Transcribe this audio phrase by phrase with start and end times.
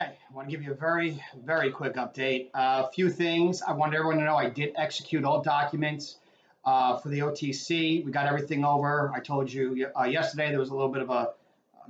[0.00, 2.50] Okay, I want to give you a very, very quick update.
[2.54, 3.62] A uh, few things.
[3.62, 6.18] I want everyone to know I did execute all documents
[6.64, 8.04] uh, for the OTC.
[8.04, 9.10] We got everything over.
[9.12, 11.26] I told you uh, yesterday there was a little bit of a uh,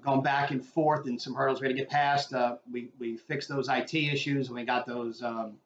[0.00, 2.32] going back and forth and some hurdles we had to get past.
[2.32, 5.58] Uh, we, we fixed those IT issues and we got those um,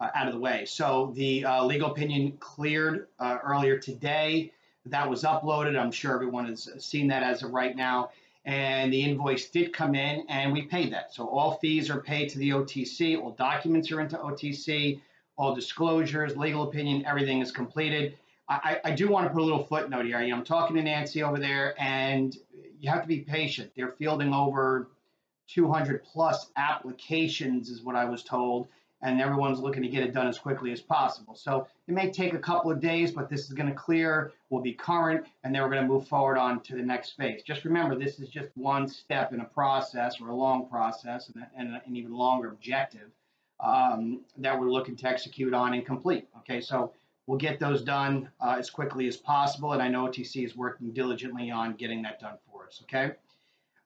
[0.00, 0.64] uh, out of the way.
[0.64, 4.52] So the legal opinion cleared earlier today.
[4.86, 5.78] That was uploaded.
[5.78, 8.10] I'm sure everyone has seen that as of right now
[8.44, 11.14] and the invoice did come in and we paid that.
[11.14, 15.00] So all fees are paid to the OTC, all documents are into OTC,
[15.36, 18.16] all disclosures, legal opinion, everything is completed.
[18.48, 20.18] I, I do want to put a little footnote here.
[20.18, 22.36] I'm talking to Nancy over there, and
[22.78, 23.70] you have to be patient.
[23.74, 24.90] They're fielding over
[25.48, 28.68] 200 plus applications, is what I was told
[29.04, 31.34] and everyone's looking to get it done as quickly as possible.
[31.34, 34.62] So it may take a couple of days, but this is going to clear, will
[34.62, 37.42] be current, and then we're going to move forward on to the next phase.
[37.42, 41.44] Just remember, this is just one step in a process or a long process and,
[41.56, 43.10] and an even longer objective
[43.60, 46.26] um, that we're looking to execute on and complete.
[46.38, 46.92] Okay, so
[47.26, 50.92] we'll get those done uh, as quickly as possible, and I know OTC is working
[50.92, 52.82] diligently on getting that done for us.
[52.84, 53.12] Okay.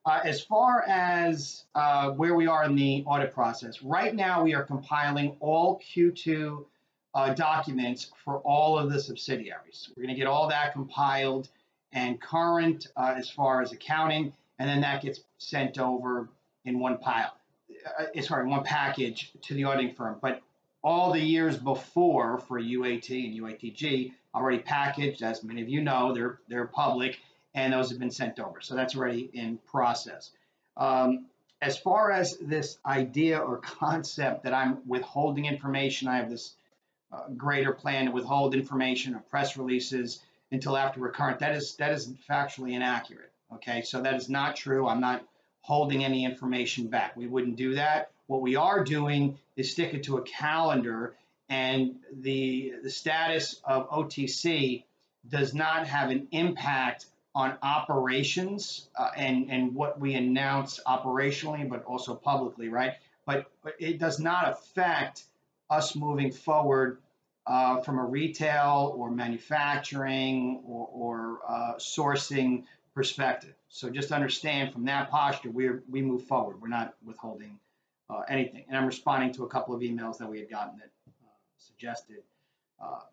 [0.09, 4.55] Uh, as far as uh, where we are in the audit process, right now we
[4.55, 6.65] are compiling all Q2
[7.13, 9.91] uh, documents for all of the subsidiaries.
[9.95, 11.49] We're going to get all that compiled
[11.93, 16.27] and current uh, as far as accounting, and then that gets sent over
[16.65, 17.37] in one pile,
[17.99, 20.17] uh, sorry, one package to the auditing firm.
[20.19, 20.41] But
[20.83, 26.15] all the years before for UAT and UATG already packaged, as many of you know,
[26.15, 27.19] they're they're public
[27.53, 28.61] and those have been sent over.
[28.61, 30.31] So that's already in process.
[30.77, 31.25] Um,
[31.61, 36.53] as far as this idea or concept that I'm withholding information, I have this
[37.11, 41.39] uh, greater plan to withhold information or press releases until after recurrent.
[41.39, 43.31] That is that is factually inaccurate.
[43.53, 44.87] Okay, so that is not true.
[44.87, 45.25] I'm not
[45.61, 47.17] holding any information back.
[47.17, 48.11] We wouldn't do that.
[48.27, 51.15] What we are doing is stick it to a calendar,
[51.49, 54.83] and the the status of OTC
[55.27, 61.83] does not have an impact on operations uh, and and what we announce operationally, but
[61.85, 62.93] also publicly, right?
[63.25, 65.23] But, but it does not affect
[65.69, 66.97] us moving forward
[67.45, 72.63] uh, from a retail or manufacturing or, or uh, sourcing
[72.95, 73.53] perspective.
[73.69, 76.61] So just understand from that posture, we we move forward.
[76.61, 77.59] We're not withholding
[78.09, 78.65] uh, anything.
[78.67, 82.23] And I'm responding to a couple of emails that we had gotten that uh, suggested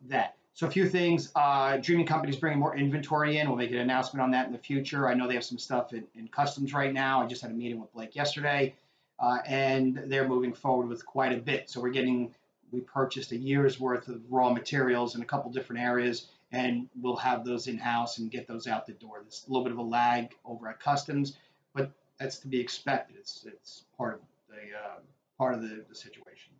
[0.08, 0.36] that.
[0.54, 1.30] So a few things.
[1.34, 3.46] Uh, Dreaming Company's bringing more inventory in.
[3.46, 5.06] We'll make an announcement on that in the future.
[5.06, 7.22] I know they have some stuff in, in customs right now.
[7.22, 8.74] I just had a meeting with Blake yesterday,
[9.20, 11.68] uh, and they're moving forward with quite a bit.
[11.68, 12.34] So we're getting,
[12.70, 17.16] we purchased a year's worth of raw materials in a couple different areas, and we'll
[17.16, 19.18] have those in house and get those out the door.
[19.20, 21.36] There's a little bit of a lag over at customs,
[21.74, 23.16] but that's to be expected.
[23.18, 25.00] It's it's part of the uh,
[25.36, 26.55] part of the, the situation.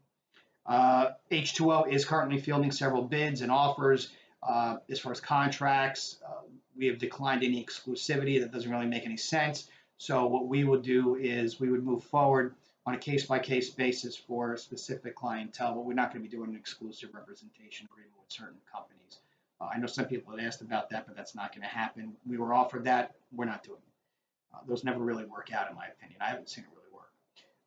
[0.66, 4.10] Uh, H2O is currently fielding several bids and offers.
[4.42, 6.42] Uh, as far as contracts, uh,
[6.76, 8.40] we have declined any exclusivity.
[8.40, 9.68] That doesn't really make any sense.
[9.98, 14.56] So what we would do is we would move forward on a case-by-case basis for
[14.56, 18.58] specific clientele, but we're not going to be doing an exclusive representation agreement with certain
[18.70, 19.18] companies.
[19.60, 22.12] Uh, I know some people have asked about that, but that's not going to happen.
[22.26, 23.14] We were offered that.
[23.32, 24.54] We're not doing it.
[24.54, 26.20] Uh, those never really work out, in my opinion.
[26.20, 26.85] I haven't seen it really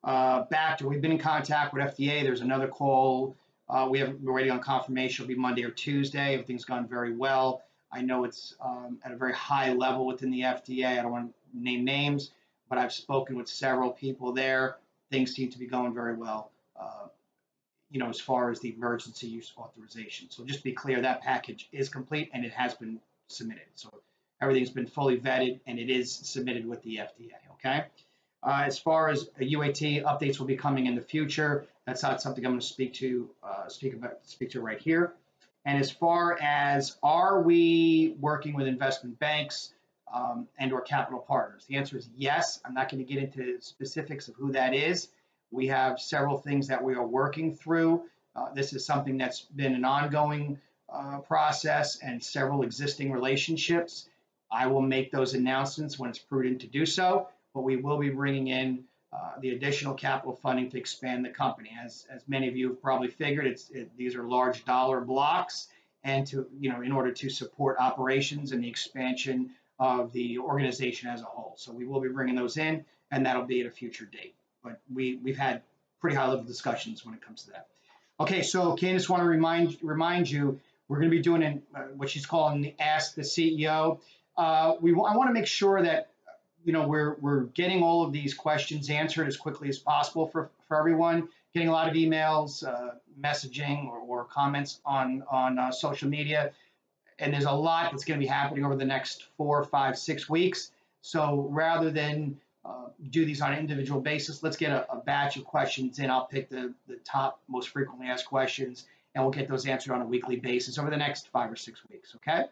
[0.04, 2.24] uh, back we've been in contact with FDA.
[2.24, 3.36] There's another call.
[3.68, 5.24] Uh, we have we're waiting on confirmation.
[5.24, 6.34] It'll be Monday or Tuesday.
[6.34, 7.64] Everything's gone very well.
[7.92, 10.86] I know it's um, at a very high level within the FDA.
[11.00, 12.32] I don't want to name names,
[12.70, 14.78] but I've spoken with several people there.
[15.12, 16.52] Things seem to be going very well.
[16.80, 17.08] Uh,
[17.90, 20.30] you know, as far as the emergency use authorization.
[20.30, 23.64] So just be clear, that package is complete and it has been submitted.
[23.74, 23.90] So
[24.42, 27.34] everything's been fully vetted and it is submitted with the FDA.
[27.54, 27.86] Okay.
[28.42, 32.46] Uh, as far as UAT updates will be coming in the future, that's not something
[32.46, 35.14] I'm going to speak to uh, speak about speak to right here.
[35.66, 39.74] And as far as are we working with investment banks
[40.14, 42.62] um, and or capital partners, the answer is yes.
[42.64, 45.10] I'm not going to get into specifics of who that is.
[45.52, 48.04] We have several things that we are working through.
[48.36, 54.08] Uh, this is something that's been an ongoing uh, process and several existing relationships.
[54.52, 58.10] I will make those announcements when it's prudent to do so but we will be
[58.10, 61.72] bringing in uh, the additional capital funding to expand the company.
[61.84, 65.68] As, as many of you have probably figured, it's, it, these are large dollar blocks,
[66.04, 69.50] and to you know, in order to support operations and the expansion
[69.80, 71.56] of the organization as a whole.
[71.58, 74.36] So we will be bringing those in, and that'll be at a future date.
[74.64, 75.64] But we we've had
[76.00, 77.68] pretty high level discussions when it comes to that.
[78.20, 81.84] Okay, so Candace, want to remind remind you, we're going to be doing an, uh,
[81.96, 84.00] what she's calling the Ask the CEO.
[84.38, 86.10] Uh, we I want to make sure that
[86.64, 90.50] you know, we're we're getting all of these questions answered as quickly as possible for
[90.68, 91.30] for everyone.
[91.54, 96.52] Getting a lot of emails, uh, messaging, or, or comments on on uh, social media,
[97.18, 100.30] and there's a lot that's going to be happening over the next four, five, six
[100.30, 100.72] weeks.
[101.02, 105.38] So rather than uh, do these on an individual basis, let's get a, a batch
[105.38, 106.10] of questions in.
[106.10, 108.86] I'll pick the the top most frequently asked questions,
[109.16, 111.80] and we'll get those answered on a weekly basis over the next five or six
[111.90, 112.16] weeks.
[112.18, 112.46] Okay.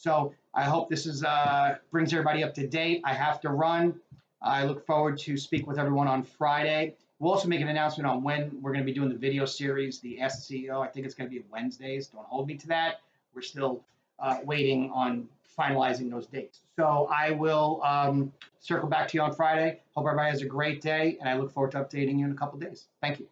[0.00, 3.02] So I hope this is uh, brings everybody up to date.
[3.04, 4.00] I have to run.
[4.40, 6.94] I look forward to speak with everyone on Friday.
[7.18, 10.00] We'll also make an announcement on when we're going to be doing the video series,
[10.00, 10.80] the SCO.
[10.80, 12.06] I think it's going to be Wednesdays.
[12.06, 13.02] Don't hold me to that.
[13.34, 13.82] We're still
[14.18, 16.60] uh, waiting on finalizing those dates.
[16.76, 19.80] So I will um, circle back to you on Friday.
[19.94, 22.36] Hope everybody has a great day, and I look forward to updating you in a
[22.36, 22.86] couple days.
[23.02, 23.26] Thank you.